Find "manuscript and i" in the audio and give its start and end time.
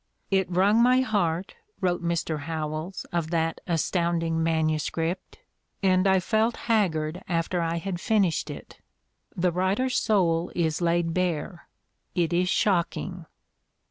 4.41-6.19